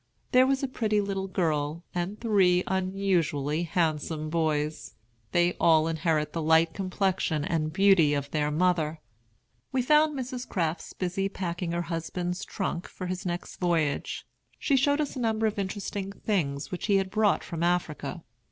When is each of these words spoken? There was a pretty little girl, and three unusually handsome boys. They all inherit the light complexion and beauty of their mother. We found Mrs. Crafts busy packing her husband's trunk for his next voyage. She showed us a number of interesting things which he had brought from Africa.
There 0.31 0.47
was 0.47 0.63
a 0.63 0.67
pretty 0.67 0.99
little 0.99 1.27
girl, 1.27 1.83
and 1.93 2.19
three 2.19 2.63
unusually 2.65 3.61
handsome 3.61 4.31
boys. 4.31 4.95
They 5.31 5.53
all 5.59 5.87
inherit 5.87 6.33
the 6.33 6.41
light 6.41 6.73
complexion 6.73 7.45
and 7.45 7.71
beauty 7.71 8.15
of 8.15 8.31
their 8.31 8.49
mother. 8.49 8.99
We 9.71 9.83
found 9.83 10.17
Mrs. 10.17 10.49
Crafts 10.49 10.93
busy 10.93 11.29
packing 11.29 11.71
her 11.73 11.83
husband's 11.83 12.43
trunk 12.43 12.87
for 12.87 13.05
his 13.05 13.27
next 13.27 13.57
voyage. 13.57 14.25
She 14.57 14.75
showed 14.75 14.99
us 14.99 15.15
a 15.15 15.19
number 15.19 15.45
of 15.45 15.59
interesting 15.59 16.11
things 16.11 16.71
which 16.71 16.87
he 16.87 16.95
had 16.95 17.11
brought 17.11 17.43
from 17.43 17.61
Africa. 17.61 18.23